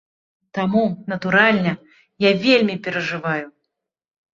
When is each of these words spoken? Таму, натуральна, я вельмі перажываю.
Таму, 0.57 0.83
натуральна, 1.13 1.75
я 2.29 2.35
вельмі 2.49 2.83
перажываю. 2.85 3.45